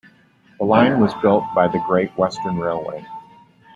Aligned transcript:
The 0.57 0.65
line 0.65 0.99
was 0.99 1.13
built 1.21 1.43
by 1.53 1.67
the 1.67 1.77
Great 1.85 2.09
Western 2.17 2.57
Railway. 2.57 3.05